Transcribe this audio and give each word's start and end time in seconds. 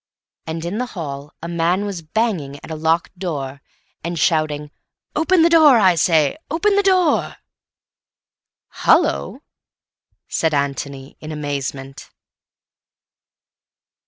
And 0.47 0.65
in 0.65 0.79
the 0.79 0.87
hall 0.97 1.31
a 1.43 1.47
man 1.47 1.85
was 1.85 2.01
banging 2.01 2.55
at 2.63 2.71
a 2.71 2.75
locked 2.75 3.19
door, 3.19 3.61
and 4.03 4.17
shouting, 4.17 4.71
"Open 5.15 5.43
the 5.43 5.47
door, 5.49 5.77
I 5.77 5.93
say; 5.93 6.37
open 6.49 6.75
the 6.75 6.81
door!" 6.81 7.35
"Hallo!" 8.69 9.43
said 10.27 10.55
Antony 10.55 11.17
in 11.19 11.31
amazement. 11.31 12.09